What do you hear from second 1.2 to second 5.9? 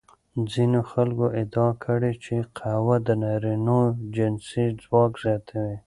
ادعا کړې چې قهوه د نارینوو جنسي ځواک زیاتوي.